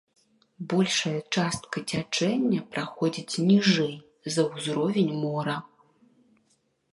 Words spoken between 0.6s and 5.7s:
Большая частка цячэння праходзіць ніжэй за ўзровень мора.